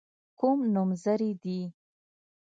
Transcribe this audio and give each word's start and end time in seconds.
کوم 0.39 0.59
نومځري 0.73 1.31
دي. 1.43 1.59